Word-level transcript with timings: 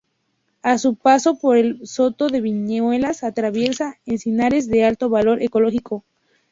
A 0.63 0.79
su 0.79 0.95
paso 0.95 1.37
por 1.37 1.57
el 1.57 1.85
Soto 1.85 2.27
de 2.27 2.41
Viñuelas, 2.41 3.23
atraviesa 3.23 3.99
encinares 4.07 4.67
de 4.67 4.83
alto 4.83 5.09
valor 5.09 5.43
ecológico. 5.43 6.05